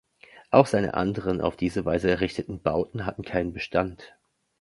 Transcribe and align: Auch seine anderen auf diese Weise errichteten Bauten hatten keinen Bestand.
Auch 0.49 0.65
seine 0.65 0.95
anderen 0.95 1.41
auf 1.41 1.57
diese 1.57 1.85
Weise 1.85 2.09
errichteten 2.09 2.59
Bauten 2.59 3.05
hatten 3.05 3.21
keinen 3.21 3.53
Bestand. 3.53 4.17